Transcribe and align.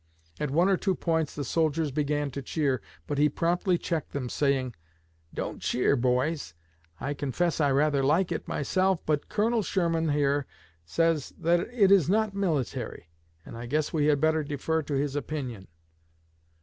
At 0.39 0.49
one 0.49 0.67
or 0.67 0.77
two 0.77 0.95
points 0.95 1.35
the 1.35 1.43
soldiers 1.43 1.91
began 1.91 2.31
to 2.31 2.41
cheer, 2.41 2.81
but 3.05 3.19
he 3.19 3.29
promptly 3.29 3.77
checked 3.77 4.13
them, 4.13 4.29
saying: 4.29 4.73
'Don't 5.31 5.61
cheer, 5.61 5.95
boys. 5.95 6.55
I 6.99 7.13
confess 7.13 7.61
I 7.61 7.69
rather 7.69 8.01
like 8.03 8.31
it 8.31 8.47
myself, 8.47 8.99
but 9.05 9.29
Colonel 9.29 9.61
Sherman 9.61 10.09
here 10.09 10.47
says 10.87 11.35
that 11.37 11.59
it 11.71 11.91
is 11.91 12.09
not 12.09 12.33
military; 12.33 13.11
and 13.45 13.55
I 13.55 13.67
guess 13.67 13.93
we 13.93 14.07
had 14.07 14.19
better 14.19 14.43
defer 14.43 14.81
to 14.81 14.95
his 14.95 15.15
opinion.' 15.15 15.67